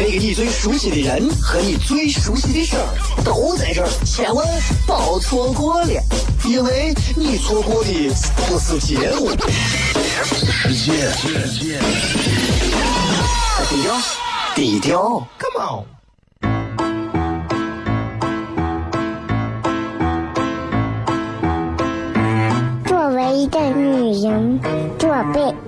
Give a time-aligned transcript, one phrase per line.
[0.00, 2.86] 那个你最熟悉的人和你最熟悉的事儿
[3.24, 4.46] 都在这儿，千万
[4.86, 5.90] 别错过了，
[6.44, 7.90] 因为你错过的
[8.46, 9.28] 不是节目，
[10.24, 11.10] 世界。
[13.68, 14.00] 低调，
[14.54, 15.84] 低调，Come on。
[22.86, 24.60] 作为一个女人，
[24.96, 25.67] 做辈子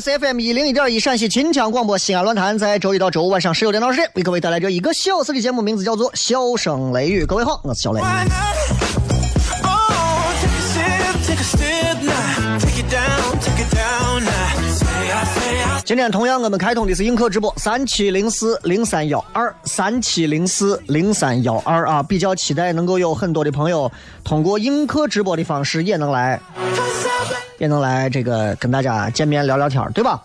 [0.00, 7.22] 里是 FM 一零一点一陕西秦腔广播西安论坛，在周一到周五晚上十九点到十点，为各位带来这一个小时的节目，名字叫做《笑声雷雨》。
[7.26, 8.00] 各位好，我是小雷。
[8.00, 8.08] Oh.
[15.84, 23.92] 今天同样我们开通的是映客直播三七零四零三幺二三七零四零三幺二啊，比较期待能够有很多的朋友
[24.24, 26.40] 通过映客直播的方式也能来，
[27.60, 30.20] 也能来这个跟大家见面聊聊天儿，对吧？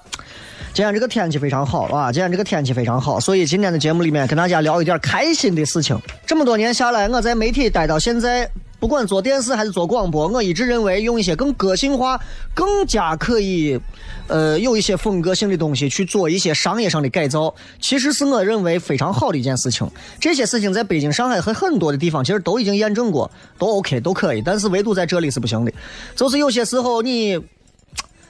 [0.74, 6.00] 今天这个天气非常好啊，今天这个天气非常好，所以今天的节目里面跟大家聊一点开心的事情。
[6.26, 8.50] 这么多年下来，我在媒体待到现在，
[8.86, 12.22] 不管做电视还是做广播，我一直认为用一些更个性化、
[12.54, 13.80] 更加可以，
[14.28, 17.52] 呃，有一些风格性的东西去做一些商业上的改造，
[17.82, 19.90] 其实是我认为非常好的一件事情。
[20.20, 25.74] 这些事情在北京、上海和很多的地方其实都已经验证过，都 OK 都可以，但是唯独在这里是不行的。
[26.16, 27.40] 就是有些时候你。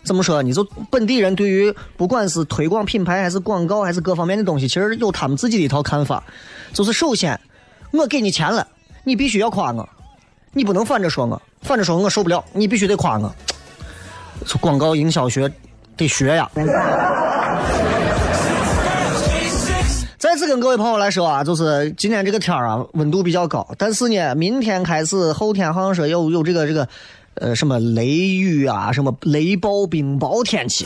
[0.05, 0.41] 怎么说？
[0.41, 6.23] 你就本地人对于不管是推广品牌还是广告还是各方面的东西，其实有他们自己的一套看法。
[6.71, 7.37] 就是首先，
[7.91, 8.65] 我给你钱了，
[9.03, 9.89] 你必须要夸我，
[10.57, 13.35] 你不能反着说我，反着说我受不了，你必须得夸我。
[14.45, 15.51] 这广告营销学
[15.97, 16.49] 得学呀。
[20.17, 26.87] 再次跟各位朋友来说啊，就是今天这个天儿啊，温度比较高，但是呢，明天开始，后天好像说有有这个这个，
[27.33, 30.85] 呃，什么雷雨啊，什么雷暴、冰雹天气。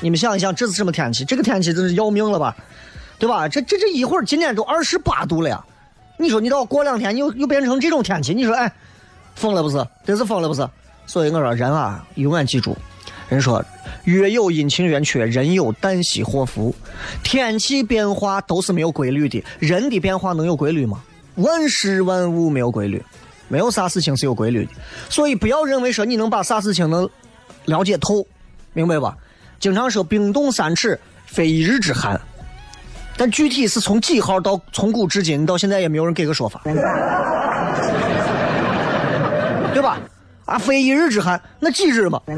[0.00, 1.22] 你们想一想，这是什么天气？
[1.22, 2.56] 这个天气真是要命了吧，
[3.18, 3.46] 对吧？
[3.46, 5.64] 这这这一会儿，今天都二十八度了呀，
[6.18, 8.72] 你说你到过两天又又变成这种天气，你说哎，
[9.36, 9.86] 疯了不是？
[10.04, 10.68] 真是疯了不是？
[11.06, 12.76] 所以我说人啊，永远记住，
[13.28, 13.64] 人说
[14.04, 16.74] 月有阴晴圆缺，人有旦夕祸福。
[17.22, 21.00] 天气变化都是没有规律的，人的变化能有规律吗？
[21.36, 23.00] 万事万物没有规律，
[23.46, 24.72] 没有啥事情是有规律的。
[25.08, 27.08] 所以不要认为说你能把啥事情能
[27.66, 28.26] 了解透，
[28.72, 29.16] 明白吧？
[29.60, 32.20] 经常说冰冻三尺，非一日之寒。
[33.16, 36.62] 但具体是从几号到从古至今到现在也没有人给个说法，
[40.46, 42.20] 啊，非一日之寒，那几日嘛？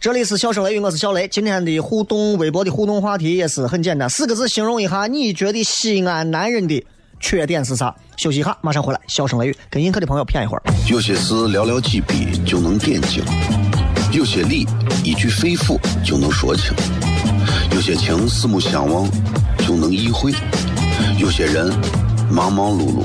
[0.00, 1.28] 这里是笑声雷雨，我是小雷。
[1.28, 6.82] 今天的互动微博的互动话题也是很简单，四个字形容一下你觉得西安男人的
[7.20, 7.94] 缺点是啥？
[8.16, 9.00] 休息一下，马上回来。
[9.06, 10.62] 笑声雷雨，跟映客的朋友谝一会儿。
[10.88, 13.22] 有些事寥寥几笔就能点睛，
[14.12, 14.66] 有些理
[15.04, 16.72] 一句肺腑就能说清，
[17.74, 19.06] 有些情四目相望
[19.58, 20.32] 就能意会，
[21.18, 21.70] 有些人
[22.30, 23.04] 忙忙碌碌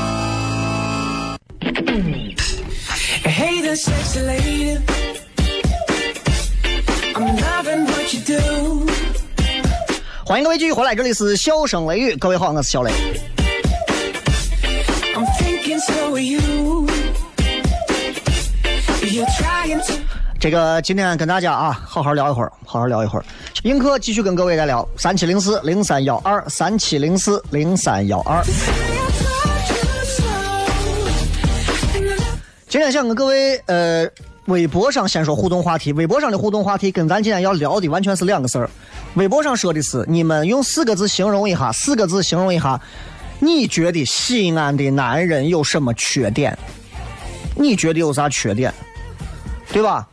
[3.71, 4.77] Hey there, sexy lady.
[7.15, 8.85] I'm loving what you do.
[10.25, 12.91] 欢迎各位继续回来，这里是笑声雷雨，各位好，我是小雷。
[15.15, 16.85] I'm thinking so are you.
[19.03, 19.93] You're trying to.
[20.37, 23.25] 这个今天跟大家啊，好好聊一会儿，好好聊一会儿。
[23.63, 28.43] 映客继续跟各位来聊，三七零四零三幺二，三七零四零三幺二。
[32.71, 34.09] 今天想跟各位呃，
[34.45, 38.69] 微博上先说互动话题，微博上的互动话题跟咱今天要聊的完全是两个事儿。
[39.15, 42.79] 微博上说的是你们用四个字形容一下，四个字形容一下，
[43.39, 46.57] 你觉得西安的男人有什么缺点？
[47.57, 48.73] 你觉得有啥缺点？
[49.73, 50.07] 对吧？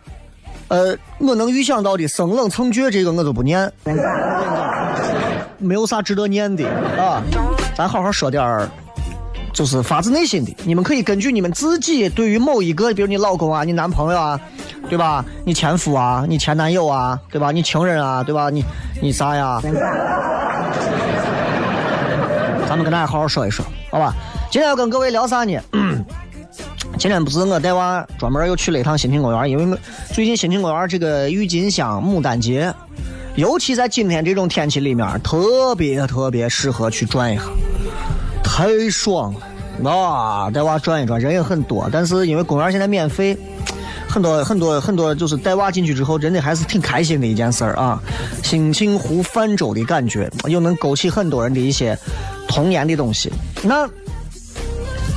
[0.66, 3.72] 呃，我能预想到的生冷蹭倔这个我都不念，
[5.58, 6.69] 没有啥值得念的
[7.00, 7.22] 啊。
[7.76, 8.69] 咱好好说点儿，
[9.58, 10.55] 就是发自内心的。
[10.62, 14.40] 你们可以根据你们自己对于某一个，比如你老公啊、你男朋友啊，
[14.88, 15.25] 对吧？
[15.44, 17.50] 你前夫啊、你前男友啊，对吧？
[17.50, 18.50] 你情人啊，对吧？
[18.50, 18.64] 你
[19.02, 19.60] 你啥呀？
[22.69, 24.14] 咱们跟大家好好说一说，好吧？
[24.49, 25.58] 今天要跟各位聊啥呢？
[26.96, 29.76] 今天不是我带娃专门又去了一趟新亭公园，因为
[30.12, 32.72] 最近新亭公园这个郁金香牡丹节，
[33.34, 37.43] 尤其在今天这种天气里面，特别特别适合去转一下，
[38.44, 39.40] 太爽了
[39.84, 40.50] 啊！
[40.50, 43.36] 带娃转一转，人也很多，但是因为公园现在免费，
[44.08, 48.00] 很多很多很多，就是带娃进去之后，真的还是挺开心的一件事儿啊！
[48.42, 51.96] 心情湖泛舟的感觉，又能勾起很多人的一些
[52.48, 53.32] 童年的东西。
[53.62, 53.88] 那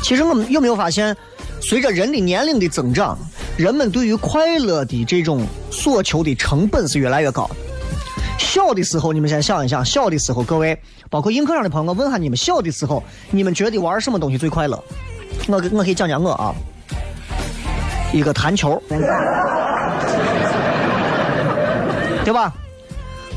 [0.04, 1.16] 其实我们有没有发现？
[1.64, 3.16] 随着人的年龄的增长，
[3.56, 7.48] 人们对于快乐的这种所求的成本是越来越高。
[8.42, 10.78] 小的时候，你们先想一想，小的时候，各位，
[11.10, 14.84] 包括映客上的朋友，我问下你们，小的时候，你们觉得玩什么东西最快乐？
[15.48, 16.54] 我我可以讲讲我啊，
[18.12, 18.82] 一个弹球，
[22.26, 22.54] 对吧？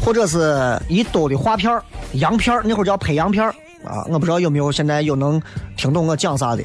[0.04, 3.46] 或者是一兜的画片儿、洋片，那会儿叫拍洋片
[3.84, 5.40] 啊，我不知道有没有现在有能
[5.76, 6.62] 听懂我讲啥的。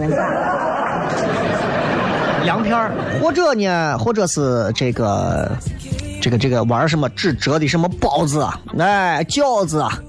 [2.46, 2.76] 洋片，
[3.22, 5.52] 或者呢，或者是这个，
[6.30, 10.00] 这个这个玩什么纸折的什么包子啊，哎，饺子啊，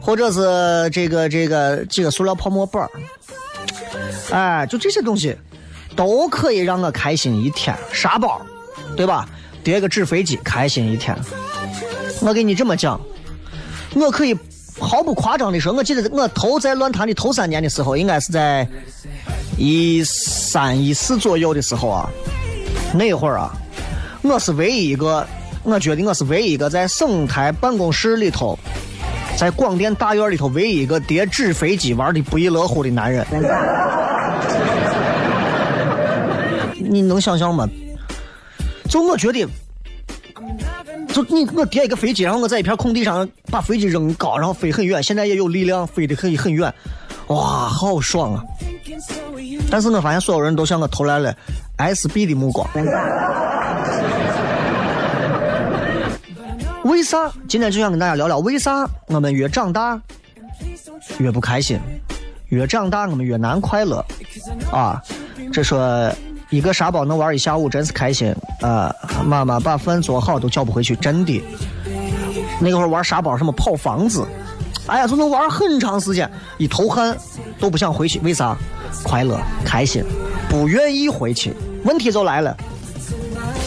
[0.00, 2.90] 或者是这个这个几个塑料泡沫板儿，
[4.30, 5.36] 哎，就这些东西，
[5.96, 7.76] 都可以让我开心一天。
[7.92, 8.40] 沙包，
[8.96, 9.28] 对吧？
[9.64, 11.16] 叠个纸飞机，开心一天。
[12.20, 13.00] 我给你这么讲，
[13.96, 14.38] 我可以
[14.78, 18.64] 毫不夸张的说，我记得我头在乱坛的头三年的时候，应该是在。
[19.58, 22.10] 一三一四左右的时候啊，
[22.92, 23.56] 那会儿啊，
[24.20, 25.26] 我是唯一一个，
[25.66, 28.56] 我觉得我是唯一一个在省台办公室里头，
[29.36, 33.26] 在广电大院里头唯一一个叠纸飞机玩的不亦乐乎的男人。
[36.78, 37.68] 你能想象吗？
[38.88, 39.44] 就我觉得，
[41.08, 46.72] 就你我叠一个飞机，然后我在一片空地上把飞机扔高，然后飞很远，现在也有力量飞得很很远，
[47.26, 48.44] 哇，好爽啊！
[49.68, 51.34] 但是我发现所有人都向我投来了
[51.78, 52.70] SB 的目光。
[56.86, 57.32] 为啥？
[57.48, 60.00] 今天就想跟大家聊聊为啥我们越长大
[61.18, 61.80] 越不开心，
[62.48, 64.04] 越长大我们越难快乐
[64.70, 65.02] 啊！
[65.52, 66.10] 这说
[66.48, 68.94] 一个沙包能玩一下午，真是开心啊！
[69.24, 71.42] 妈妈把饭做好都叫不回去，真的。
[72.60, 74.24] 那会玩沙包什么跑房子，
[74.86, 77.16] 哎呀，就能玩很长时间，一头汗
[77.58, 78.56] 都不想回去，为啥？
[79.02, 80.04] 快乐、开心，
[80.48, 81.52] 不愿意回去。
[81.84, 82.56] 问题就来了，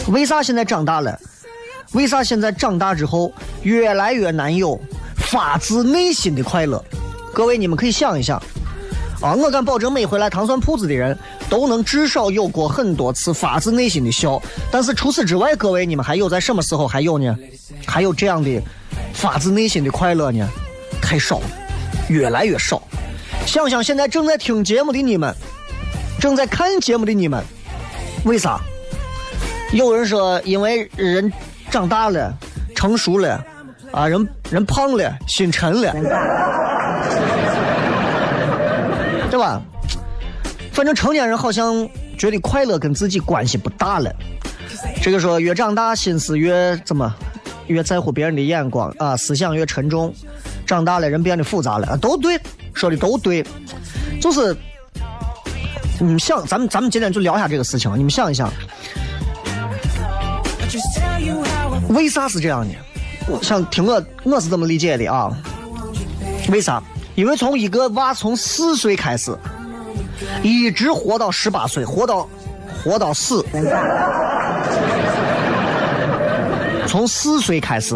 [0.08, 1.18] 为啥现在长大了？
[1.92, 3.32] 为啥现在长大之后
[3.62, 4.80] 越来越难有
[5.16, 6.82] 发自内心的快乐？
[7.32, 8.40] 各位，你们可以想一想
[9.20, 9.34] 啊！
[9.34, 11.16] 我敢保证，每回来糖蒜铺子的人
[11.48, 14.40] 都能至少有过很多次发自内心的笑。
[14.70, 17.36] 但是除此之外，各位，你们还有在什么时候还有呢？
[17.86, 18.62] 还有这样的
[19.12, 20.48] 发自内心的快乐呢？
[21.02, 21.46] 太少了，
[22.08, 22.82] 越来越少。
[23.46, 25.34] 想想现在正在听节目的你们，
[26.20, 27.44] 正在看节目的你们，
[28.24, 28.60] 为啥？
[29.72, 31.32] 有人说，因为人
[31.70, 32.34] 长大了，
[32.74, 33.44] 成熟了，
[33.92, 35.92] 啊，人人胖了，心沉了，
[39.30, 39.62] 对吧？
[40.72, 44.12] 反正成年人好像觉得快乐跟自己关系不大了。
[45.02, 47.14] 这个说越长大，心思越怎么，
[47.66, 50.12] 越在乎别人的眼光啊，思想越沉重。
[50.66, 52.40] 长大了，人变得复杂了，都对。
[52.72, 53.44] 说的都对，
[54.20, 54.56] 就是
[55.98, 57.92] 你们想，咱们咱们今天就聊一下这个事情。
[57.98, 58.50] 你们想一想，
[61.90, 62.74] 为啥是这样的？
[63.28, 65.30] 我想听我，我是这么理解的啊。
[66.48, 66.82] 为啥？
[67.14, 69.36] 因为从一个娃从四岁开始，
[70.42, 72.28] 一直活到十八岁，活到
[72.82, 73.44] 活到死，
[76.86, 77.94] 从四岁开始，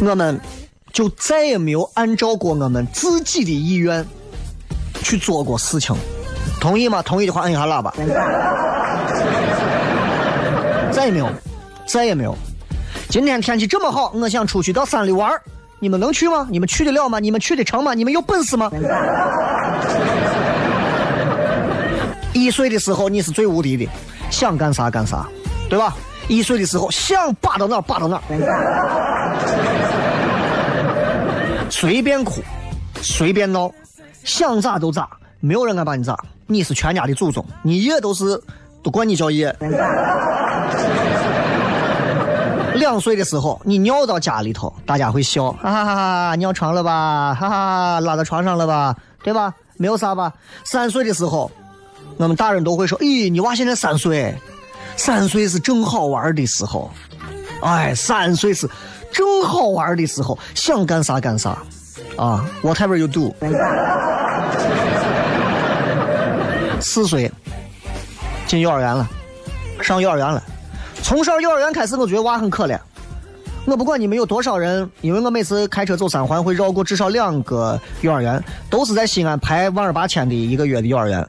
[0.00, 0.38] 我们
[0.92, 4.04] 就再也没有按照过我们自己的意愿
[5.02, 5.96] 去做过事情。
[6.60, 7.00] 同意吗？
[7.02, 7.94] 同意的话按一下喇叭。
[10.92, 11.28] 再也没有，
[11.86, 12.36] 再也没有。
[13.08, 15.30] 今天天气这么好，我想出去到山里玩
[15.78, 16.46] 你们能去吗？
[16.50, 17.18] 你们去得了吗？
[17.18, 17.94] 你们去得成吗？
[17.94, 18.70] 你们有本事吗？
[22.32, 23.86] 一岁的时候你是最无敌的，
[24.30, 25.28] 想干啥干啥，
[25.68, 25.94] 对吧？
[26.28, 28.22] 一岁的时候想扒到哪霸到哪，
[31.68, 32.40] 随便哭，
[33.02, 33.70] 随便闹，
[34.24, 35.10] 想咋都咋，
[35.40, 36.16] 没有人敢把你咋。
[36.46, 38.40] 你是全家的祖宗，你爷都是
[38.82, 39.54] 都管你叫爷。
[42.82, 49.54] 两岁的时候，你尿到家里头，大家会笑，哈哈哈哈，尿床了吧，哈哈，拉到床上了吧，对吧？
[49.76, 50.32] 没有啥吧。
[50.64, 51.48] 三岁的时候，
[52.16, 54.36] 我们大人都会说，咦，你娃现在三岁，
[54.96, 56.90] 三岁是正好玩的时候，
[57.62, 58.68] 哎，三岁是
[59.12, 61.50] 正好玩的时候，想干啥干啥，
[62.16, 63.32] 啊，whatever you do。
[66.80, 67.30] 四岁
[68.48, 69.08] 进幼儿园了，
[69.80, 70.42] 上幼儿园了。
[71.02, 72.78] 从上幼儿园开始，我觉得娃很可怜。
[73.64, 81.26] 我不管你们有多少人，因为我每次开车走三环会绕过至少两个幼儿园，都是在西安排万儿八千的一个月的幼儿园。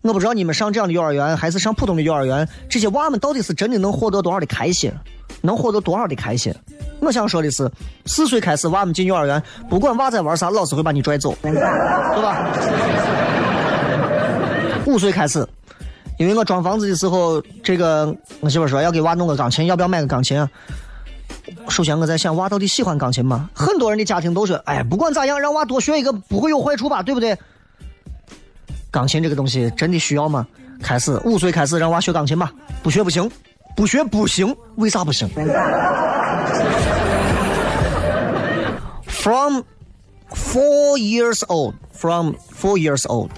[0.00, 4.90] 我不知道你们上这样的幼儿园还是上普通的幼儿园，这些娃们到底是真的能获得多少的开心，
[5.40, 6.52] 能获得多少的开心？
[7.00, 7.70] 我想说的是，
[8.06, 11.52] 四岁开始娃们进幼儿园，不管娃在玩啥，老师会把你拽走，对
[12.22, 12.46] 吧？
[14.86, 15.46] 五岁开始，
[16.18, 20.48] 因为我装房子的时候，这个我媳妇说要给娃弄个钢琴，要不要买个钢琴啊？
[21.68, 23.50] 首先我在想，娃到底喜欢钢琴吗？
[23.54, 27.36] 很多人的家庭都说，哎，不管咋样，让娃多学一个不会有坏处吧，对不对？
[28.90, 30.46] 钢琴这个东西真的需要吗？
[30.82, 32.52] 开始五岁开始让娃学钢琴吧，
[32.82, 33.30] 不学不行，
[33.76, 35.28] 不学不行，为啥不行
[39.06, 39.62] ？From
[40.34, 43.30] four years old, from four years old，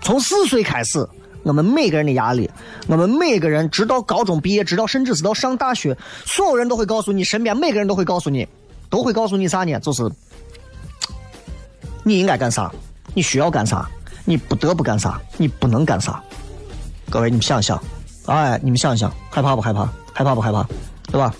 [0.00, 1.06] 从四岁开始，
[1.46, 2.50] 我们每个人的压力，
[2.88, 8.48] 我们每个人直到高中毕业，直到甚至直到上大学，所有人都会告诉你，身边每个人都会告诉你，
[8.90, 9.78] 都会告诉你啥呢？
[9.78, 10.10] 就是
[12.02, 12.68] 你应该干啥，
[13.14, 13.88] 你需要干啥，
[14.24, 16.20] 你不得不干啥，你不能干啥。
[17.08, 17.80] 各位，你们想想，
[18.26, 19.88] 哎，你们想想，害怕不害怕？
[20.12, 20.66] 害怕不害怕？
[21.12, 21.32] 对吧？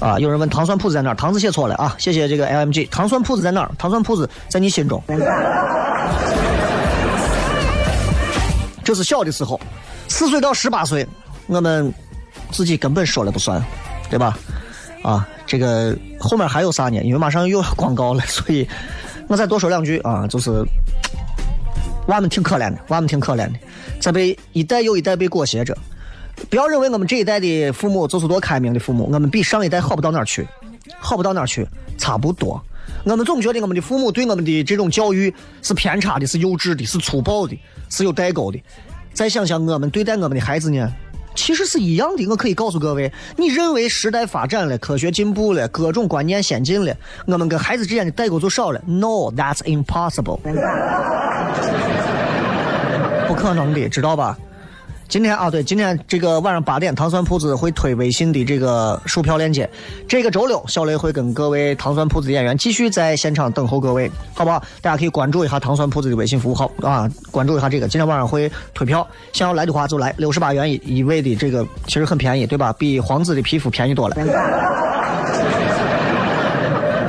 [0.00, 1.14] 啊，有人问糖蒜铺子在哪儿？
[1.14, 1.94] 糖字写错了啊！
[1.98, 2.88] 谢谢这个 LMG。
[2.88, 3.70] 糖蒜铺子在哪儿？
[3.76, 5.02] 糖蒜铺子在你心中。
[8.88, 9.60] 这是小的时候，
[10.08, 11.06] 四岁到十八岁，
[11.46, 11.92] 我们
[12.50, 13.62] 自己根本说了不算，
[14.08, 14.38] 对吧？
[15.02, 17.02] 啊，这个后面还有啥呢？
[17.02, 18.66] 因为马上又要广告了， 所以
[19.26, 20.64] 我再多说两句啊，就是
[22.06, 23.58] 娃们挺可怜的，娃们挺可怜的，
[24.00, 25.76] 在被一代又一代被裹挟着。
[26.48, 30.48] 不要认为我们这一代的父母就是多开明的父母，我们比上一代好不到哪儿去，
[30.98, 31.68] 好不到哪儿去，
[31.98, 32.58] 差不多。
[33.08, 38.62] 我们总觉得我们的父母对我们的这种教育是偏差的，是幼稚的，是粗暴的，是有代沟的。
[39.14, 40.92] 再想想我们对待我们的孩子呢，
[41.34, 42.26] 其实是一样的。
[42.26, 46.94] 我可以告诉各位，你认为时代发展了，科学进步了，各种观念先进了，
[47.26, 48.80] 我们跟孩子之间的代沟就少了。
[48.86, 50.38] No，that's impossible，
[53.26, 54.38] 不可能的，知道吧？
[55.08, 59.68] 今天啊，对，今天这个晚上八点，糖蒜铺子会推微信的这个售票链接。
[60.06, 64.62] 这个周六，小雷会跟各位糖蒜铺子的演员继续在现场等候各位，好不好？
[64.82, 67.88] 大家可以关注一下糖蒜铺子的微信服务号啊，关注一下这个。
[67.88, 72.70] 今天晚上会退票，想要来的话就来，六十八元一一位的这个其实很便宜，对吧？
[72.78, 74.16] 比皇子的皮肤便宜多了。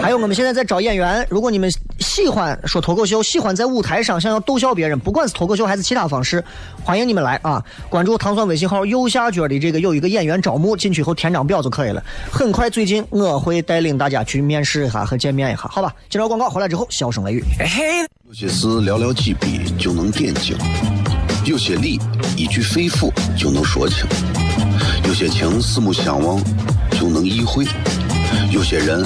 [0.10, 1.24] 还有，我们现在在招演员。
[1.30, 6.44] 如果你们喜欢说脱口秀，喜欢在舞台上想要逗笑别人，不管是脱口秀还是其他方式，
[6.84, 7.64] 欢迎你们来啊！
[7.90, 12.04] 关注糖蒜微信号右下角的这个有一个演员招募，进去以后填张表就可以了。
[12.32, 15.94] 很快，最近我会带领大家去面试一下和见面一下，好吧？
[16.10, 17.44] 接着广告回来之后，笑声雷雨。
[18.28, 20.58] 有些事寥寥几笔就能点睛，
[21.46, 22.00] 有些理
[22.36, 24.08] 一句肺腑就能说清，
[25.06, 26.42] 有些情四目相望
[27.00, 27.64] 就能意会，
[28.52, 29.06] 有些人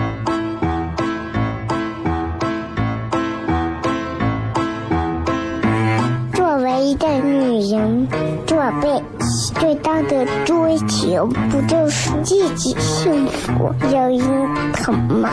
[6.91, 8.05] 一个女人，
[8.45, 9.01] 做背
[9.55, 14.19] 最大的追求不就是自己幸福、有人
[14.73, 15.29] 疼吗？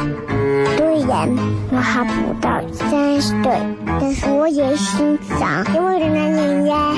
[0.76, 1.28] 虽然
[1.72, 3.60] 我还不到三十岁，
[4.00, 6.94] 但是我也心脏因为人男人呀。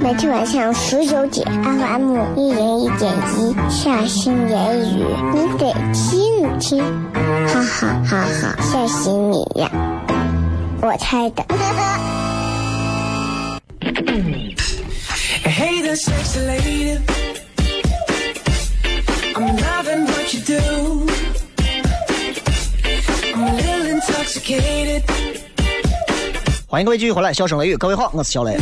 [0.00, 5.04] 每天晚上十九点，FM 一人一点一，下心言语，
[5.34, 6.84] 你得听听，
[7.48, 9.68] 哈哈哈哈，吓死你呀！
[10.82, 11.42] 我猜的。
[14.14, 16.98] Hey there, sexy lady.
[19.34, 21.08] I'm loving what you do.
[23.34, 25.02] I'm a little intoxicated.
[26.68, 28.56] 欢迎各位继续回来，笑声雷雨，各位好，我是小雷。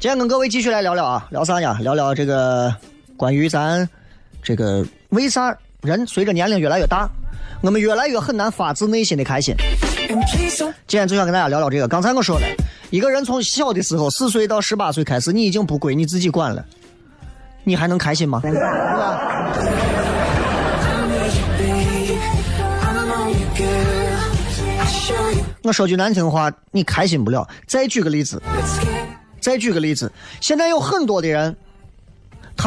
[0.00, 1.76] 今天跟各位继续来聊聊啊，聊啥呀？
[1.82, 2.74] 聊聊这个
[3.14, 3.86] 关于咱
[4.42, 7.06] 这个为啥人随着年龄越来越大，
[7.60, 9.54] 我们越来越很难发自内心的开心。
[10.08, 11.86] 今天就想跟大家聊聊这个。
[11.86, 12.46] 刚才我说了，
[12.88, 16.64] 一个人从小的时候，四岁到十八岁开始，你已经不归你自己管了，
[17.62, 18.40] 你还能开心吗
[25.62, 27.46] 我说句难听话，你开心不了。
[27.66, 28.40] 再举个例子，
[29.40, 30.10] 再举个例子，
[30.40, 31.54] 现在有很多的人，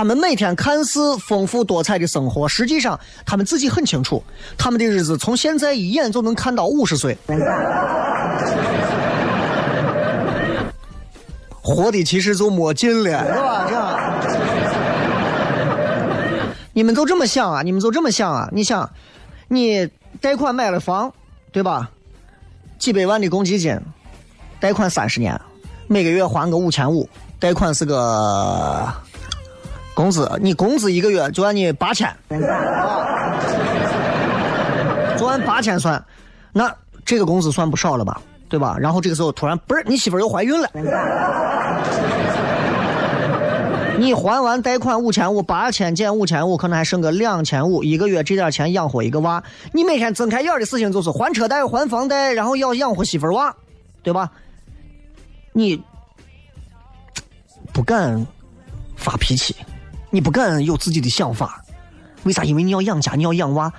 [0.01, 4.23] 他们每天看似丰富多彩的生活，实际上他们自己很清楚，
[4.57, 7.15] 他们的日子从现在一眼就能看到五十岁，
[11.61, 13.33] 活的其实就没劲了，是
[13.75, 14.19] 吧？
[16.73, 17.61] 你们都这么想啊？
[17.61, 18.49] 你们都这么想啊？
[18.51, 18.89] 你想，
[19.49, 19.87] 你
[20.19, 21.13] 贷款买了房，
[21.51, 21.91] 对吧？
[22.79, 23.79] 几百万的公积金，
[24.59, 25.39] 贷款三十年，
[25.85, 27.07] 每个月还个五千五，
[27.39, 28.91] 贷款是个
[29.93, 32.09] 工资，你工资一个月就按你八千，
[35.17, 36.03] 就按八千算，
[36.51, 36.73] 那
[37.05, 38.21] 这个工资算不少了吧？
[38.49, 38.75] 对吧？
[38.79, 40.69] 然后这个时候突然不是你媳妇又怀孕了，
[43.97, 53.55] 你还完贷款五千五，八千减五千五，可能还剩个两千五，一个月这点钱养活一个娃，你每天睁开眼的事情就是还车贷、还房贷，然后要养活媳妇儿娃，
[54.03, 54.29] 对吧？
[55.53, 55.81] 你
[57.71, 58.25] 不敢
[58.97, 59.55] 发脾气，
[60.13, 61.63] 你不敢有自己的想法，
[62.23, 62.43] 为啥？
[62.43, 63.71] 因为你要养家，你要养娃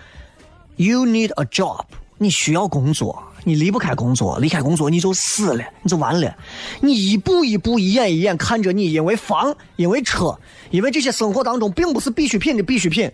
[0.76, 1.84] ，You need a job，
[2.16, 6.34] 你需要工作，你离不开工作，离开工作你就死了，你就完了。
[6.80, 10.34] 你一步一步、一眼一眼看着你，因为房、因为车、
[10.70, 13.10] 因为这些生活当中并不是必需品的必需品，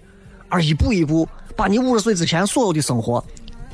[0.49, 3.23] 而一步一步把你五十岁之前所有的生活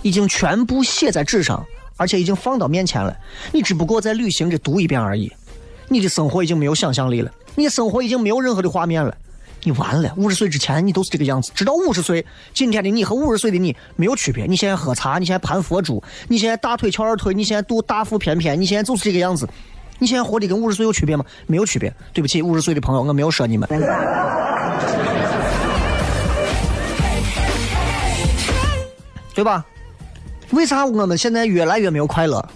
[0.01, 1.63] 已经全部写在纸上，
[1.99, 3.15] 而且已经放到面前了。
[3.53, 5.31] 你只不过在旅行着读一遍而已。
[5.87, 9.15] 你的生活已经没有想象力了，你的生活已经没有任何的画面了。
[9.67, 14.45] 你完了，五十岁之前你都是这个样子，直到五十岁，今天的你和五十岁的你没有区别。
[14.45, 19.49] 你现在喝茶，你现在盘佛珠，你现在大腿翘二腿，你现在肚大腹便便，你现在就是这个样子。
[19.99, 21.25] 你现在活的跟五十岁有区别吗？
[21.47, 21.91] 没有区别。
[22.13, 23.67] 对不起，五十岁的朋友，我没有说你们。
[29.35, 29.65] 对吧？
[30.51, 32.47] 为啥我们现在越来越没有快乐？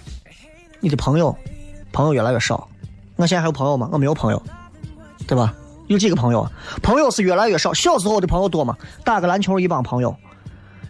[0.78, 1.34] 你的朋友，
[1.90, 2.68] 朋友越来越少。
[3.16, 3.88] 我现在还有朋友吗？
[3.92, 4.42] 我没有朋友，
[5.26, 5.54] 对吧？
[5.88, 6.46] 有几个朋友？
[6.82, 7.74] 朋友是越来越少。
[7.74, 8.76] 小时候的朋友多吗？
[9.04, 10.14] 打个篮球一帮朋友，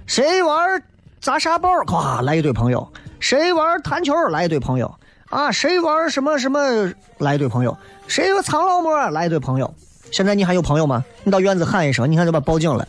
[0.06, 0.82] 谁玩
[1.20, 2.80] 砸沙包，咵来一堆朋友；
[3.20, 4.92] 谁玩弹球来一堆朋友
[5.30, 6.60] 啊，谁玩什么什么
[7.18, 9.72] 来一堆朋友，谁有藏老摸来一堆朋友。
[10.10, 11.04] 现在你还有朋友吗？
[11.22, 12.86] 你到院子喊一声，你看就把报警了。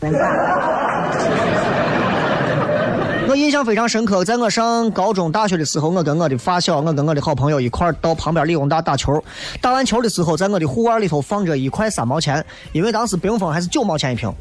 [3.30, 9.24] 我印象非常深刻，在我上高中、大学的时候，我跟我的发小，我跟我的好朋友一块到旁边理工大打球。
[9.62, 14.34] 打完球的时候，在我的护腕里头放着一块三毛钱，因为当时冰峰还是九毛钱一瓶。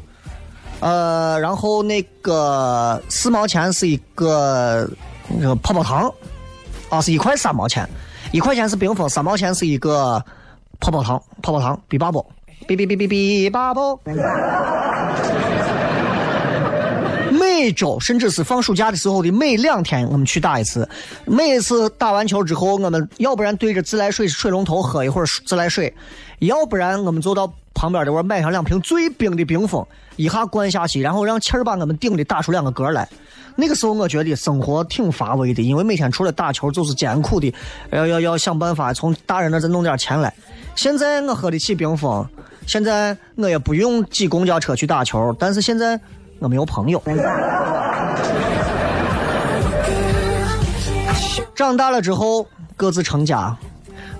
[0.79, 4.89] 呃，然后那个四毛钱是一个
[5.37, 6.11] 那个泡泡糖，
[6.89, 7.87] 啊，是一块三毛钱，
[8.31, 10.19] 一块钱是冰峰，三毛钱是一个
[10.79, 12.25] 泡泡糖，泡泡糖比巴宝，
[12.65, 13.99] 比比比比比巴宝。
[17.59, 20.87] 每周甚至是放暑假的时候的每两天，我们去打一次。
[21.25, 25.93] 每一次打完球之后，我们要不然对着自来水水龙头喝一会儿自来水，
[26.39, 33.05] 要不然我们就到旁边的我买上两瓶最冰的冰峰，一下灌下去，然后让气儿把我们顶的打出两个嗝来。
[33.57, 37.53] 那个时候我觉得生活挺乏味的，因为每天除了打球就是艰苦的，
[37.91, 40.33] 要要要想办法从大人那再弄点钱来。
[40.75, 42.25] 现在我喝得起冰峰，
[42.65, 45.99] 现在我也不用挤公交车去打球，但是现在
[46.39, 47.01] 我没有朋友。
[51.53, 52.47] 长大了之后，
[52.77, 53.55] 各自成家，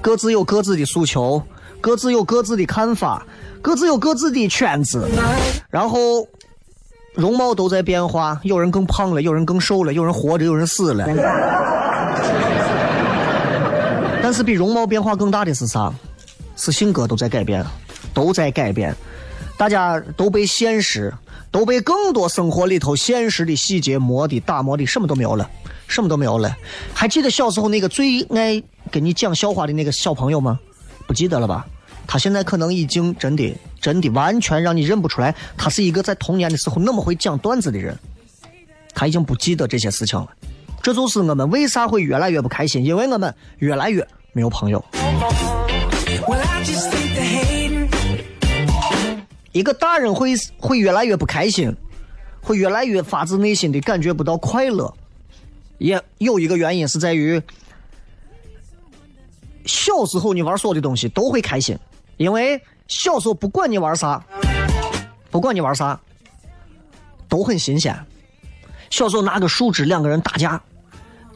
[0.02, 1.42] 各自有各自的诉求，
[1.80, 3.26] 各自有各自的看法，
[3.62, 5.08] 各自有各自的圈子，
[5.70, 6.28] 然后
[7.14, 11.06] 容貌都在变化，有人更胖了，有人更瘦了，有人活着，有人死了。
[14.22, 15.92] 但是比容貌变化更大的是啥？
[16.58, 17.66] 是性格都在改变，
[18.14, 18.94] 都在改变，
[19.58, 21.14] 大家都被现实，
[21.52, 25.50] 都被更多生活里头现实的细节磨的、打磨的，什么都没有了，
[25.88, 26.56] 什么都没有了。
[26.94, 30.60] 还记得小时候那个最爱跟你讲笑话的那个小朋友吗？
[31.08, 31.66] 不记得了吧？
[32.06, 37.98] 他现在可能已经真的、真的完全让你认不出来，他是一个在童年的时候那么会讲段子的人。
[38.96, 40.28] 他已经不记得这些事情了。
[40.82, 44.84] 这就是我们为啥会越来越不开心，因为我们越来越没有朋友。
[49.52, 51.76] 一个大人会会越来越不开心，
[52.42, 54.94] 会越来越发自内心的感觉不到快乐，
[55.80, 57.42] 也有一个原因是在于，
[59.66, 61.78] 小时候你玩所有的东西都会开心，
[62.18, 64.24] 因为小时候不管你玩啥，
[65.32, 66.00] 不管你玩啥，
[67.28, 67.98] 都很新鲜。
[68.92, 70.62] 小时候拿个树枝两个人打架，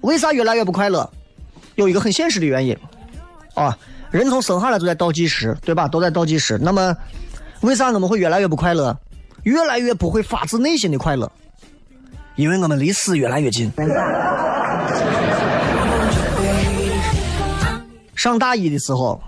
[0.01, 1.09] 为啥越来越不快乐？
[1.75, 2.77] 有一个很现实的原因
[3.53, 3.77] 啊。
[4.11, 5.87] 人从生下来就在倒计时，对吧？
[5.87, 6.57] 都在倒计时。
[6.61, 6.95] 那么，
[7.61, 8.97] 为啥我们会越来越不快乐？
[9.43, 11.31] 越来越不会发自内心的快乐？
[12.35, 13.71] 因为我们离死越来越近。
[18.15, 19.21] 上大一的时候，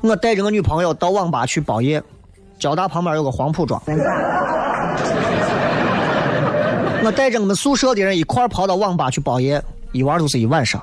[0.00, 2.02] 我带着我女朋友到网吧去包夜，
[2.58, 3.82] 交大旁边有个黄浦庄。
[7.04, 9.62] 我带着我们宿舍的人一块跑到网吧去包夜，
[9.92, 10.82] 一玩就是一晚上。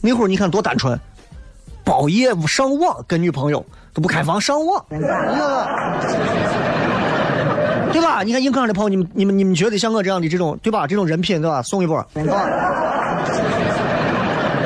[0.00, 0.98] 那会儿你看多单纯。
[1.84, 5.00] 包夜上网跟女朋友都不开房上网，对
[8.00, 8.22] 吧？
[8.22, 10.86] 你看硬课上的朋友，你们你们你们觉得像我这样的这种对吧？
[10.86, 11.60] 这种人品对吧？
[11.62, 12.06] 送一波，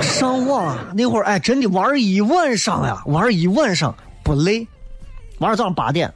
[0.02, 4.66] 上网那会儿哎，真的玩一晚上呀，玩一晚上不累，
[5.38, 6.12] 玩到早上八点，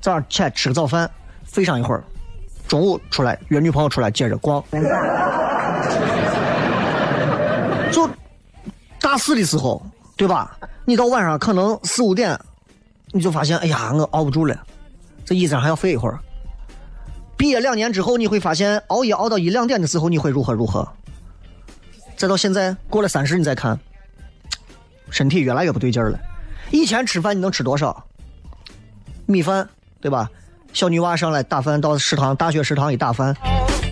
[0.00, 1.10] 早上起来吃个早饭，
[1.52, 2.02] 睡上一会儿，
[2.68, 4.62] 中午出来约女朋友出来接着逛，
[7.90, 8.08] 就
[9.00, 9.82] 大四的时候。
[10.16, 10.56] 对吧？
[10.84, 12.38] 你到晚上可能四五点，
[13.12, 14.56] 你就发现，哎呀，我熬不住了，
[15.24, 16.18] 这椅子上还要睡一会儿。
[17.36, 20.86] 毕业两年之后，你会发现，熬夜熬到一两点的时候，你会如何如何？
[22.16, 23.78] 再到现在过了三十，你再看，
[25.08, 26.18] 身体越来越不对劲儿了。
[26.70, 28.04] 以前吃饭你能吃多少？
[29.26, 29.66] 米饭，
[30.00, 30.30] 对吧？
[30.72, 33.34] 小女娃上来打饭，到食堂，大学食堂一打饭。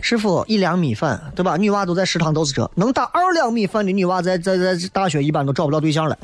[0.09, 1.59] 师傅，一两米饭，对吧？
[1.59, 6.17] 女娃都在食堂都是这，能打二两米饭的女娃在在在大学一般都找不到对象了，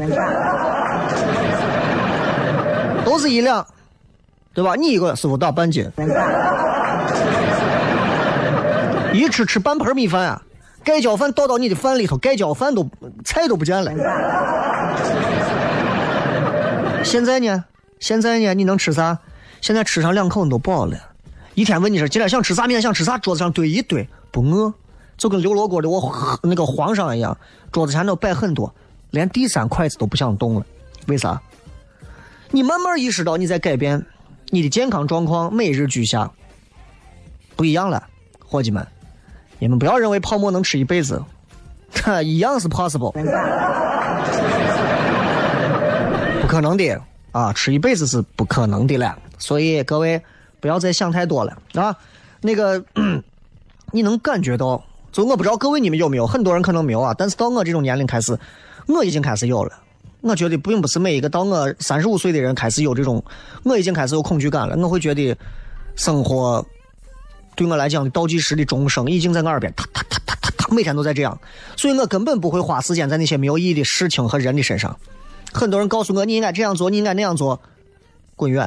[3.05, 3.67] 都是一两，
[4.55, 4.75] 对吧？
[4.75, 5.87] 你一个师傅打半斤，
[9.13, 10.41] 一吃吃半盆米饭啊，
[10.83, 12.89] 盖浇饭倒到你的饭里头，盖浇饭都
[13.23, 13.93] 菜都不见了。
[17.05, 17.63] 现在呢？
[18.01, 18.55] 现在呢？
[18.55, 19.19] 你能吃啥？
[19.61, 20.97] 现在吃上两口你都饱了。
[21.55, 24.73] 一天问你说今天想吃啥，明天想吃啥，桌子上堆一堆，不饿，
[25.17, 27.37] 就跟刘罗锅的我那个皇上一样，
[27.71, 28.75] 桌子前头摆很多，
[29.11, 30.67] 连第三筷子都不想动了。
[31.07, 31.41] 为啥？
[32.51, 34.05] 你慢慢意识到你在改变，
[34.51, 36.29] 你的健康状况每日俱下，
[37.55, 38.03] 不一样了，
[38.45, 38.85] 伙计们，
[39.61, 41.23] 你们不要认为泡沫能吃一辈子，
[41.93, 43.13] 它一样是 possible，
[46.43, 49.17] 不可能的啊，吃一辈子是不可能的了。
[49.39, 50.21] 所以各位
[50.65, 51.95] 不要再想太多了啊。
[52.41, 52.83] 那个，
[53.93, 58.35] 你能感觉到，就我不知道各位你们有没有，很多人可能没有啊，但是到我这种年龄开始，
[58.87, 59.73] 我已经开始有了。
[60.23, 63.23] 我觉得并不是每一个到我三十五岁的人开始有这种，
[63.63, 64.75] 我已经开始有恐惧感了。
[64.79, 65.37] 我会觉得
[65.97, 66.65] 生活
[67.55, 71.39] 对我来讲的倒计时的钟声已经在我耳边，哒哒哒哒哒哒，每天都在这样，
[71.77, 74.99] 所以我根本不会花时间在那些没有意义的事情和人的身上。
[75.53, 77.61] 很多人告诉我你应该这样做，你应该那样做，
[78.35, 78.67] 滚远！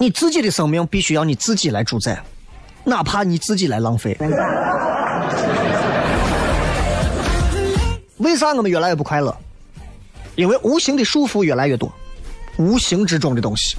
[0.00, 2.22] 你自己的生命必须要你自己来主宰，
[2.84, 4.16] 哪怕你自己来浪费。
[8.18, 9.36] 为啥我们越来越不快乐？
[10.36, 11.92] 因为无形的束缚越来越多，
[12.58, 13.76] 无形之中的东西，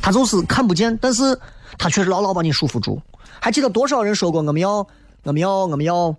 [0.00, 1.38] 它就是看不见，但是
[1.78, 3.00] 它却是牢牢把你束缚住。
[3.38, 4.84] 还记得多少人说过我们要，
[5.22, 6.16] 我们要，我们要，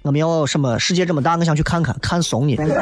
[0.00, 0.78] 我们要什么？
[0.78, 2.56] 世界这么大，我想去看看，看怂你。
[2.64, 2.72] 到哪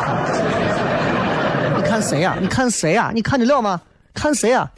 [0.00, 1.78] 看？
[1.78, 2.36] 你看谁呀？
[2.40, 3.12] 你看谁呀？
[3.14, 3.80] 你看得了吗？
[4.12, 4.68] 看谁呀？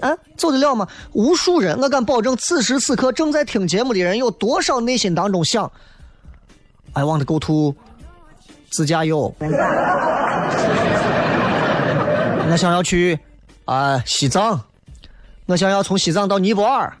[0.00, 0.86] 啊走得了吗？
[1.12, 5.70] 无数人，我敢保证，此时此刻正在听节目的人，有多少内心当中想
[6.92, 7.74] ，I want to go to。
[8.68, 9.32] 自驾游，
[12.50, 13.18] 我想要去
[13.64, 14.60] 啊西藏，
[15.46, 16.94] 我想要从西藏到尼泊尔，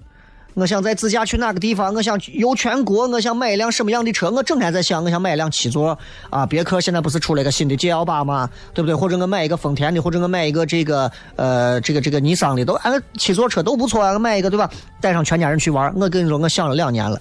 [0.56, 4.30] 我想在自驾去哪个地方，我想游全国，我想买一辆什么样的车？
[4.30, 5.98] 我整天在想，我想买一辆七座
[6.30, 8.48] 啊，别克现在不是出了一个新的 GL 八吗？
[8.72, 8.94] 对不对？
[8.94, 14.70] 或者我买一个丰田的，或者我买一个这个呃这个这个尼桑的，都哎七座车都不错啊，我买一个对吧？
[14.98, 17.18] 带上全家人去玩，我跟你说，我想了两年了。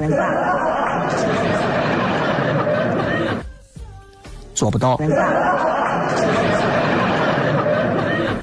[4.54, 4.98] 做不到。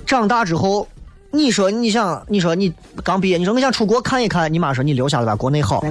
[0.05, 0.87] 长大之后，
[1.33, 5.83] 你说你想，你说你刚毕业，你说我想出国看一看，你妈说你留下来吧，国内好。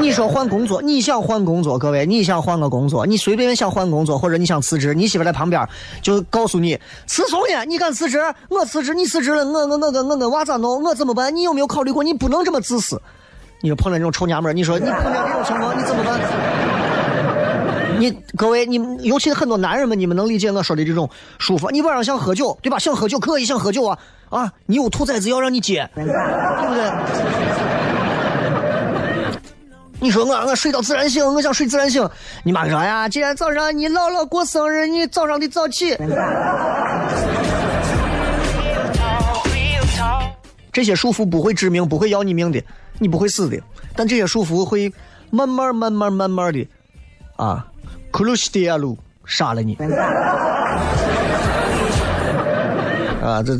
[0.00, 5.64] 你说换工作，你想换工作，各位，你想换个工作，你随便想换工作，或者你想辞职，你媳妇在旁边
[6.02, 6.76] 就告诉你
[7.06, 8.18] 辞送呢，你敢辞职？
[8.48, 10.82] 我辞职，你辞职了，我我我跟我跟娃咋弄？
[10.82, 11.36] 我怎么办？
[11.36, 12.02] 你有没有考虑过？
[12.02, 13.00] 你不能这么自私。
[13.60, 16.18] 你说碰到这种臭娘们，你说你碰见这种情况，你怎么办？
[18.00, 21.70] 你各位，你们尤其很多男人们，你们能理解我说的这种舒服？
[21.70, 22.78] 你晚上想喝酒，对吧？
[22.78, 23.98] 想喝酒可以想喝酒啊
[24.30, 24.50] 啊！
[24.64, 26.90] 你有兔崽子要让你接，对不对？
[30.00, 32.08] 你说我我睡到自然醒，我想睡自然醒。
[32.42, 35.94] 你妈说呀，今天早上你姥姥过生日，你早上得早起。
[40.72, 42.62] 这些束缚不会致命，不会要你命的，
[42.98, 43.60] 你不会死的。
[43.94, 44.90] 但这些束缚会
[45.28, 46.66] 慢慢、慢慢、慢慢的
[47.36, 47.66] 啊。
[48.10, 49.74] 克鲁西迪亚路杀了你！
[53.22, 53.58] 啊，这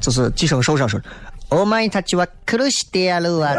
[0.00, 1.06] 这是寄生兽上说的。
[1.48, 3.54] Oh my，他就话克鲁西迪亚路啊！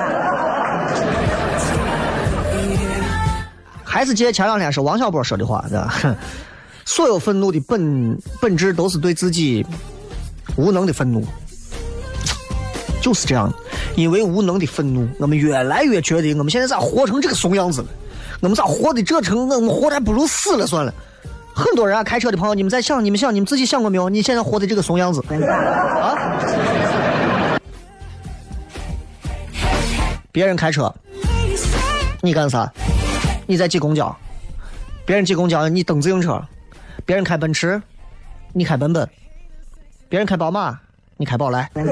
[3.83, 6.15] 还是记得前两天是王小波说的话，对吧？
[6.85, 9.65] 所有愤怒的本本质都是对自己
[10.55, 11.23] 无能的愤怒，
[13.01, 13.53] 就是这样。
[13.95, 17.87] 因为无能的愤怒，我们越来越觉得我们现在咋活成这个怂样子了？
[18.41, 19.47] 我们咋活的这成？
[19.47, 20.93] 我们活的还不如死了算了。
[21.53, 24.09] 很多人啊，开车的朋友，你们在想，你们想，你们自己想过没有？
[24.09, 25.23] 你现在活的这个怂样子
[25.99, 26.17] 啊！
[30.31, 30.91] 别人开车，
[32.21, 32.71] 你干啥？
[33.45, 34.15] 你在挤公交。
[35.05, 36.41] 别人挤公交，你蹬自行车。
[37.05, 37.81] 别人开奔驰，
[38.53, 39.07] 你开奔奔。
[40.09, 40.79] 别人开宝马，
[41.17, 41.83] 你开宝来， 对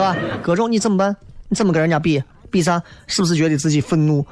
[0.00, 0.16] 吧？
[0.42, 1.14] 各种你怎么办？
[1.48, 2.22] 你怎么跟人家比？
[2.50, 2.82] 比啥？
[3.06, 4.24] 是不是觉得自己愤怒？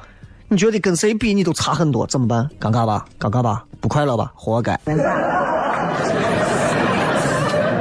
[0.49, 2.07] 你觉得跟谁比你都差很多？
[2.07, 2.49] 怎么办？
[2.59, 3.05] 尴尬吧？
[3.19, 3.65] 尴尬吧？
[3.81, 4.31] 不快乐吧？
[4.33, 4.79] 活该！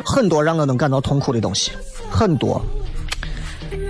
[0.05, 1.72] 很多让我能感到痛苦的东西，
[2.11, 2.61] 很多。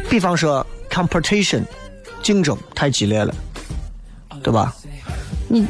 [0.09, 1.63] 比方说，competition，
[2.23, 3.35] 竞争太激烈了，
[4.43, 4.75] 对吧？
[5.49, 5.67] 你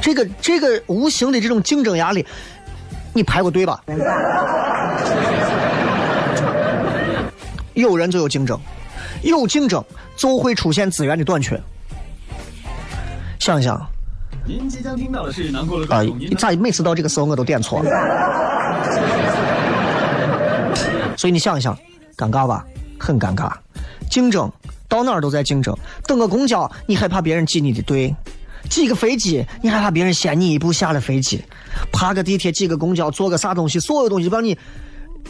[0.00, 2.24] 这个这个无形的这种竞争压力，
[3.12, 3.82] 你排过队吧？
[7.74, 8.58] 有人就有竞争，
[9.22, 9.84] 有竞争。
[10.16, 11.58] 就会出现资源的短缺。
[13.38, 13.80] 想一想，
[14.46, 17.90] 您即将听到的是南国的啊，你咋每次到这个时候我都点错了？
[21.16, 21.74] 所以你想一想，
[22.18, 22.62] 尴尬吧？
[22.98, 23.50] 很尴尬。
[24.10, 24.52] 竞争
[24.90, 25.74] 到哪儿都在竞争，
[26.06, 28.14] 等个公交你害怕别人挤你的队，
[28.68, 31.42] 挤个飞机你害怕别人先你一步下了飞机，
[31.90, 34.58] 爬个地铁挤个公交坐个啥东西，所有东西都让你。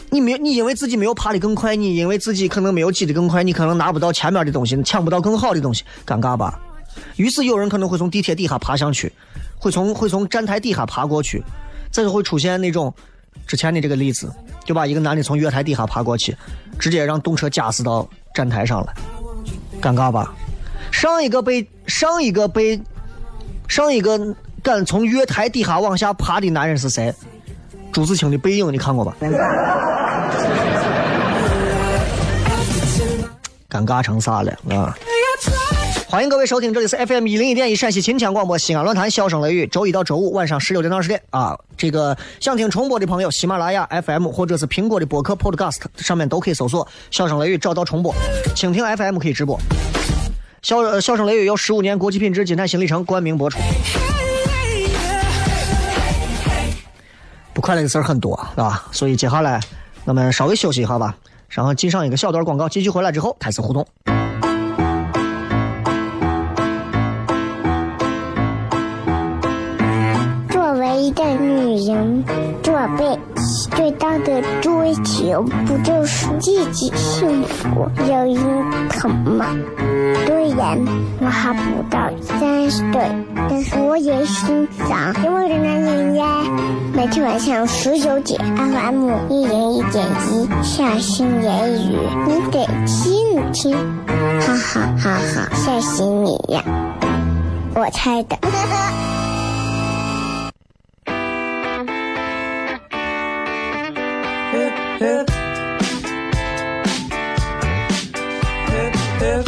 [0.09, 6.59] 你没有，你因为自己没有爬得更快，你因为自己可能没有挤得更快，你可能拿不到前面的东西，抢不到更好的东西，尴尬吧？
[7.15, 9.11] 于是有人可能会从地铁底下爬上去，
[9.57, 11.41] 会从会从站台底下爬过去，
[11.91, 12.93] 这就会出现那种
[13.47, 14.29] 之前的这个例子，
[14.65, 16.35] 就把一个男的从月台底下爬过去，
[16.77, 18.93] 直接让动车夹死到站台上了，
[19.81, 20.33] 尴尬吧？
[20.91, 22.81] 上一个被上一个被
[23.69, 27.13] 上一个敢从月台底下往下爬的男人是谁？
[27.91, 29.15] 朱自清的《背影》，你看过吧？
[33.69, 34.95] 尴尬成啥了啊？
[36.07, 41.57] 欢迎各位收听，这里是 FM 一零一点一陕西秦腔广播西安论坛笑声雷雨，周一到周五晚上十六点到二十点啊。
[41.77, 48.13] 这个想听重播的朋友，喜马拉雅 FM 或者是苹果的播客 Podcast 上面都可以搜索“笑声雷雨”找到重播。
[48.55, 49.57] 蜻蜓 FM 可以直播。
[50.61, 53.57] 笑呃笑声雷雨由十五年国际品质金泰新里程冠名播出。
[57.53, 58.83] 不快乐的事儿很多，是吧？
[58.91, 59.59] 所以接下来
[60.05, 61.15] 我们稍微休息一下吧，
[61.49, 63.85] 然后进上一个小段广告，继续回来之后开始互动。
[70.49, 72.23] 作为一个女人，
[72.63, 73.19] 做被
[73.69, 79.45] 最大的追求不就是自己幸福、有人疼吗？
[80.25, 80.77] 虽然
[81.19, 83.01] 我还不到三十岁，
[83.49, 86.25] 但是我也心脏因为的男人呀。
[86.93, 91.97] 每天晚上十九点，FM 一零一点一，下心言语，
[92.27, 93.77] 你得听听，
[94.39, 96.63] 哈哈哈哈，吓死你呀！
[97.75, 98.37] 我猜的。
[105.03, 105.27] If,
[108.71, 109.47] if,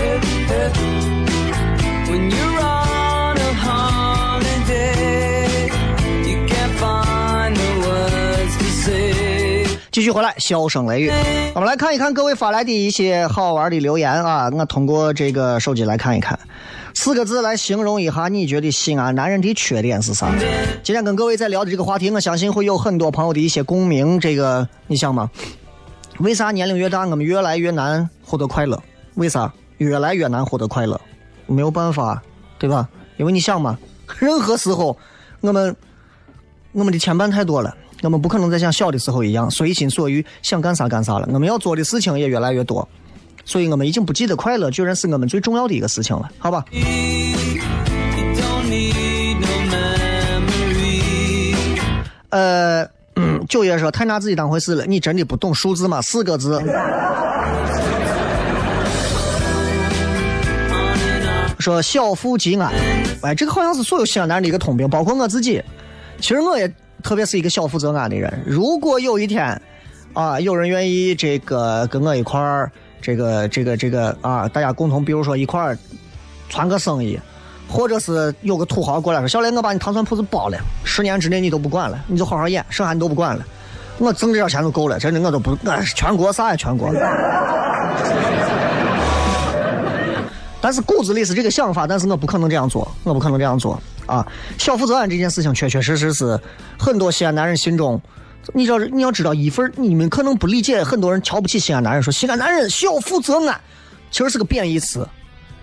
[0.00, 1.01] if, if.
[10.12, 11.10] 回来，笑声雷雨。
[11.54, 14.50] 我们来看一看各位发来的一些好玩的留言啊！
[14.52, 16.38] 我通过这个手机来看一看，
[16.94, 20.30] 四个字来形容一下，你觉得西安男人的缺点是啥？
[20.82, 24.20] 今天跟各位在聊的这个话题，我相信会有很多朋友的一些共鸣。
[24.20, 25.30] 这个你想吗？
[26.18, 28.80] 为啥年龄越大，我们越来越难获得快乐？
[29.14, 31.00] 为啥越来越难获得快乐？
[31.46, 32.22] 没有办法，
[32.58, 32.86] 对吧？
[33.16, 33.78] 因为你想嘛，
[34.18, 34.96] 任何时候
[35.40, 35.74] 我们
[36.72, 41.28] 我们的牵绊太多了，我们不可能再像小的时候一样随心所欲，想干啥干啥了。
[41.32, 42.86] 我们要做的事情也越来越多，
[43.44, 46.64] 所以我们已经不记得快乐居然是我们最重要的一个事情了，好吧？
[52.30, 52.82] 呃，
[53.16, 56.00] 嗯，九爷说太拿自己当回事了，你真的不懂数字吗？
[56.02, 56.60] 四个字。
[61.58, 62.72] 说小富即安，
[63.20, 65.62] 哎，这个好像是所有西安男人的一个通病，包括我自己。
[66.18, 68.42] 其实我也特别是一个小富则安的人。
[68.46, 69.60] 如果有一天，
[70.12, 75.76] 啊，有人愿意这个跟我一块儿，这个这个这个啊，大家共同，比如说一块儿
[76.48, 77.18] 传个生意，
[77.68, 83.44] 或者是有个土豪过来说，小雷，我把你糖蒜铺子包了，十年之内你都不管了，你就好好演，剩下你都不管了，
[83.98, 86.92] 我挣这点钱就够了，真的我都不，我全国啥呀全国。
[90.62, 94.24] 但是骨子里是这个想法，但是我不可能这样做，我不可能这样做啊！
[94.56, 96.40] 小富则安这件事情，确确实实是
[96.78, 98.00] 很多西安男人心中，
[98.54, 103.60] 你知道，你要知道一份你们可能不理解，很多人瞧不起西安男人，说西安男人小富则安，
[104.12, 105.04] 其实是个贬义词，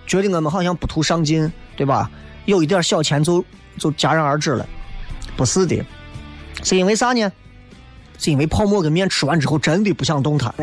[0.05, 2.11] 觉得我们好像不图上进，对吧？
[2.43, 3.41] 有一点小钱就
[3.77, 4.67] 就戛然而止了，
[5.37, 5.81] 不是的，
[6.61, 7.31] 是因为啥呢？
[8.17, 10.53] 是因为泡馍跟面吃完之后真的不想动弹。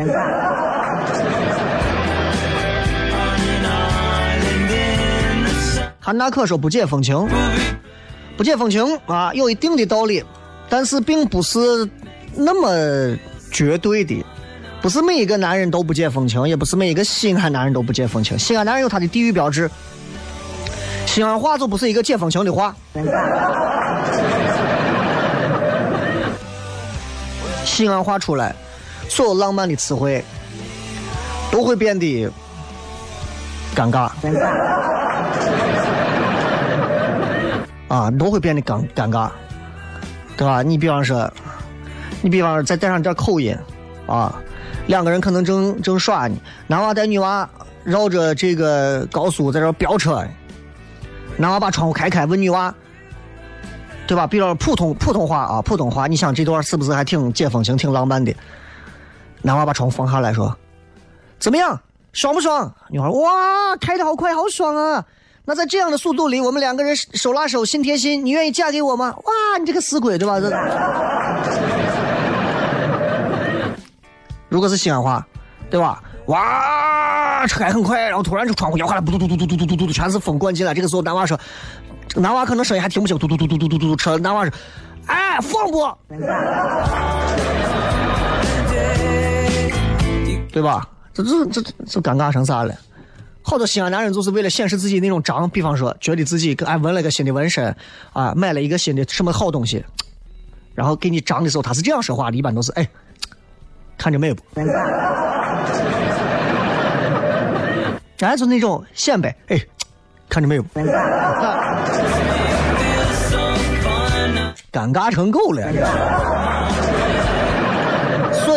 [6.07, 7.27] 韩大可说不解风情，
[8.37, 10.23] 不解风情啊，有一定的道理，
[10.69, 11.59] 但是并不是
[12.33, 13.13] 那么
[13.51, 14.25] 绝对的，
[14.81, 18.39] 不是每一个男人都不解风情，也不是每一个西安男人都不解风情。
[18.39, 19.69] 西安男人有他的地域标志，
[21.05, 22.73] 西安话就不是一个解风情的话。
[27.65, 28.55] 西安话出来，
[29.09, 30.23] 所有浪漫的词汇
[31.51, 32.31] 都会变得
[33.75, 34.09] 尴尬。
[37.87, 39.29] 啊，都会变得尴尴尬，
[40.35, 40.61] 对吧？
[40.61, 41.31] 你比方说，
[42.21, 43.57] 你比方说再带上点口音，
[44.05, 44.35] 啊，
[44.87, 46.35] 两个人可能正正耍呢，
[46.67, 47.49] 男娃带女娃
[47.83, 50.21] 绕着这个高速在这飙车，
[51.37, 52.73] 男娃把窗户开开，问女娃
[54.05, 54.27] ：“对吧？
[54.27, 58.35] 比如普通普通话啊，普通话，你想这段是不是还挺解风情、挺浪漫的？
[59.41, 60.53] 男娃把窗户放下来说
[61.39, 61.79] ：“怎么样，
[62.11, 65.05] 爽不爽？”女孩：“哇，开的好快，好爽啊！
[65.49, 70.41] 那在这样的速度里，我们两个人手拉手，心贴心，你愿意嫁给我吗？”哇，你这个死鬼，对吧？
[70.41, 70.49] 这
[74.49, 75.25] 如果是西安话，
[75.69, 76.03] 对吧？
[76.25, 80.73] 哇，车开很快，然后突然这窗户摇下来，嘟嘟嘟嘟嘟嘟嘟嘟嘟，全是风灌进来。
[80.73, 81.39] 这个时候男娃说，
[82.17, 84.51] 男娃可能声音还听不清，嘟嘟嘟嘟嘟嘟嘟嘟，车男娃说，
[85.05, 85.89] 哎，放不？
[90.51, 90.85] 对吧？
[91.13, 92.75] 这这这这尴尬成啥了？
[93.49, 97.73] 好多西安男人就是为了显示自己那种张，比方说觉得自己哎纹了个新的纹身
[98.11, 99.85] 啊，买了一个新的什么好东西，
[100.75, 102.85] 然后给你张的时候，他是这样说话的，一般都是哎，
[103.97, 104.43] 看着美不？
[108.19, 109.57] 哎，就那种显摆，哎，
[110.27, 110.63] 看着没有？
[114.73, 116.36] 尴尬成狗了。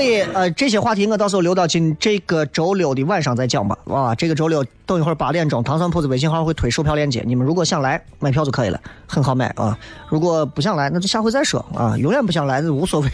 [0.01, 3.77] 所以，呃，这些话题我到时候留到今这个周六的晚上再讲吧。
[3.85, 9.79] 哇，这个周六等一会儿八点钟，糖蒜铺子微信号会推售票链接，你们如果想来买票就可以了，很好买啊。
[10.09, 11.99] 如果不想来，那就下回再说啊。
[11.99, 13.11] 永远不想来，那无所谓。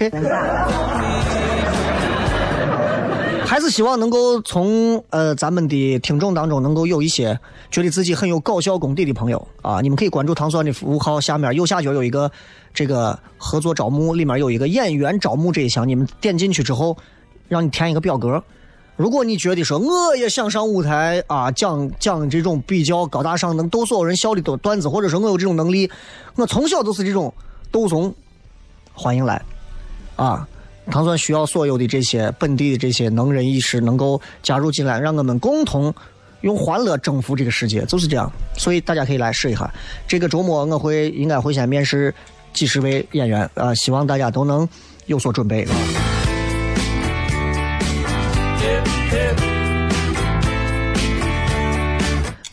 [3.46, 7.38] 还是希望能够从呃咱们的听众当中能够有一些
[7.70, 12.28] 觉得自己很有搞笑功底的朋友啊，你们可以关注糖蒜的服务号，下面右下角有一个
[12.74, 16.96] 这个合作招募，里面有一个演员招募这一项，你们点进去之后，
[17.46, 18.42] 让你填一个表格。
[18.96, 25.88] 如果你觉得说我也想上舞台啊，讲讲这种比较高大上、能逗所有人笑的段子，或者说我有这种能力，
[26.34, 27.32] 我从小都是这种
[27.70, 28.12] 逗怂，
[28.92, 29.40] 欢迎来
[30.16, 30.48] 啊！
[30.90, 35.92] 糖蒜需要所有的这些本地的这些能人异士能够加入进来，让我们共同
[36.42, 38.30] 用欢乐征服这个世界，就是这样。
[38.56, 39.68] 所以大家可以来试一下。
[40.06, 42.14] 这个周末我会应该会先面试
[42.52, 44.68] 几十位演员啊，希望大家都能
[45.06, 45.66] 有所准备。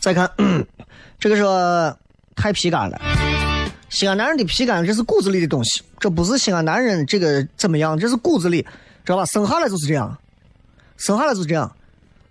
[0.00, 0.30] 再看，
[1.18, 1.42] 这个是
[2.36, 3.00] 太皮干了。
[3.94, 8.60] 西安男人的皮干，这是骨子里的东西，这不是西安男人这个怎么样，这是骨子里，
[9.04, 9.24] 知道吧？
[9.24, 10.18] 生下来就是这样，
[10.96, 11.70] 生下来就是这样，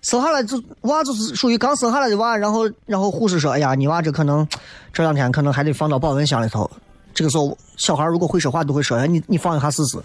[0.02, 4.46] 生下来就娃就是属于刚生下来的娃，然后然后护士说，哎呀，你娃这可能
[4.92, 6.70] 这两天可能还得放到保温箱里头。
[7.14, 9.98] 这个时候小孩如果会说话，都会说，哎，你你放一下试试。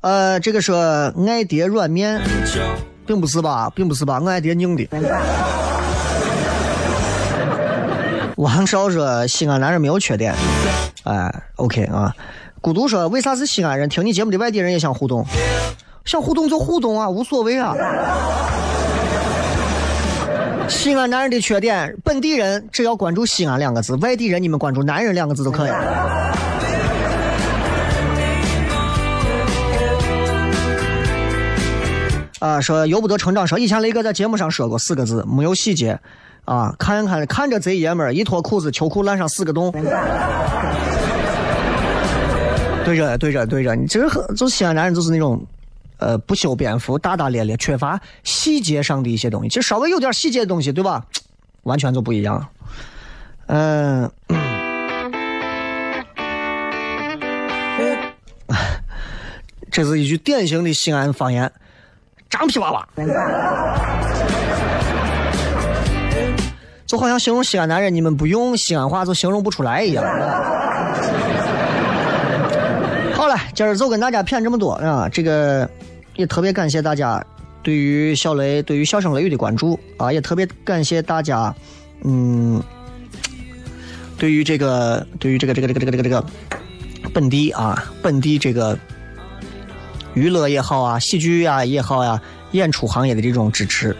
[0.00, 2.20] 呃，这个是爱爹软面，
[3.06, 4.88] 并不是吧，并不是吧，我爱爹硬的。
[8.36, 10.34] 王少说西安男人没有缺点，
[11.04, 12.14] 哎，OK 啊。
[12.60, 15.24] 孤独说为啥是西安人听你节目的外地人也想互动？
[16.04, 17.74] 想互动就互动啊，无所谓啊。
[20.68, 26.36] 西安男人的缺点，本地人只要关注西安两个字，外地人你们关注男人两个字就可以了。
[32.38, 33.46] 啊，说由不得成长。
[33.46, 35.98] 说以前雷哥在节目上说过四个字，没有细节。
[36.44, 39.72] 啊，看看看着贼爷们儿，一脱裤子，秋裤烂上四个洞。
[42.84, 45.44] 对着对着对着，你其实很，就西安男人就是那种，
[45.98, 49.48] 呃，不修边幅，大大咧咧，缺乏细节上的一些东西。
[49.48, 51.04] 其实稍微有点细节的东西，对吧？
[51.64, 52.46] 完全就不一样。
[53.46, 54.08] 嗯，
[59.72, 61.50] 这是一句典型的西安方言。
[62.28, 62.88] 张皮娃娃，
[66.86, 70.04] 就好像形容西安男人，你们不用西安话就形容不出来一样。
[73.14, 75.08] 好了，今儿就跟大家谝这么多啊！
[75.08, 75.68] 这个
[76.16, 77.24] 也特别感谢大家
[77.62, 80.12] 对于小雷、对于笑声雷雨的关注啊！
[80.12, 81.54] 也特别感谢大家，
[82.02, 82.62] 嗯，
[84.18, 86.24] 对于这个、对于这个、这个、这个、这个、这个、这个
[87.14, 88.76] 本地啊，本地这个。
[90.16, 92.18] 娱乐也好啊，喜剧呀也好呀，
[92.52, 93.94] 演出行业的这种支持，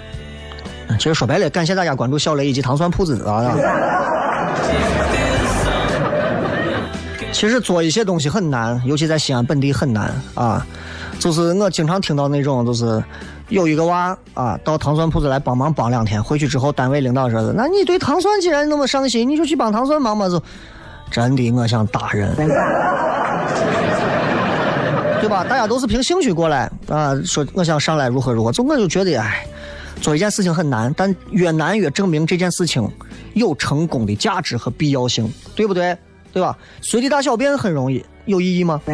[0.99, 3.55] 其实说白了，感谢大家关注小雷以及糖蒜铺子啊。
[7.33, 10.67] 其实做一些东西很难，尤其在西安本地很难啊。
[11.19, 13.05] 就是我经常听到那种，就是
[13.51, 20.43] 有一个娃啊，到糖蒜铺子来帮忙帮两天，回去之后单位领导说的，那你对糖蒜既然那么上心，你就去帮糖蒜忙嘛，就
[21.11, 22.35] 真的我想打人。
[25.21, 25.45] 对吧？
[25.45, 29.47] 大家都是凭兴趣过来啊，说我想上来如何如何，就我就觉得，哎，
[30.01, 32.89] 做一件事情很难，但越难越证明这件事情
[33.35, 35.97] 有成功的价值和必要性，对不对？
[36.33, 36.57] 对吧？
[36.83, 38.81] 随地大小便很容易，有意义吗？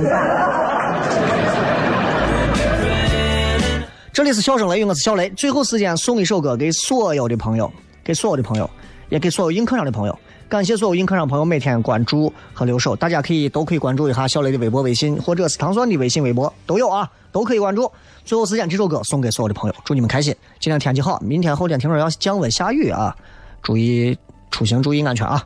[4.13, 5.29] 这里是笑声雷雨，我是小雷。
[5.31, 7.73] 最后时间送一首歌给所有的朋友，
[8.05, 8.71] 给所有的朋友，
[9.09, 10.19] 也给所有硬课上的朋友。
[10.53, 17.91] 感谢所有映客上朋友每天关注和留守，大家可以都可以关注一下小雷的微博、微信，或者是糖蒜的微信、微博都有啊，都可以关注。
[18.23, 20.37] 最后时间这首歌送给所有的朋友，祝你们开心。
[20.61, 23.17] 今天天气好，明天后天听说要降温下雨啊，
[23.63, 24.15] 注意
[24.51, 25.43] 出行注意安全啊。